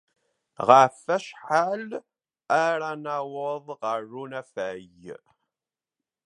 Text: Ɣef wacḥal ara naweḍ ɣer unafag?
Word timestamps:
Ɣef 0.69 0.95
wacḥal 1.07 1.85
ara 2.65 2.91
naweḍ 3.03 3.65
ɣer 3.81 4.01
unafag? 4.23 4.99